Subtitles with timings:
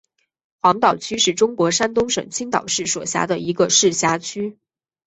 [0.63, 4.57] 黄岛区是中国山东省青岛市所辖的一个市辖区。